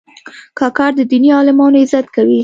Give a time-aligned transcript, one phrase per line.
[0.59, 2.39] کاکړ د دیني عالمانو عزت کوي.